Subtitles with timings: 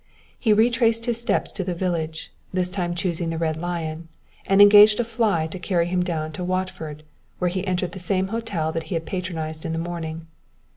[0.39, 4.07] He retraced his steps to the village, this time choosing the Red Lion,
[4.47, 7.03] and engaged a fly to carry him down into Watford,
[7.37, 10.25] where he entered the same hotel that he had patronized in the morning.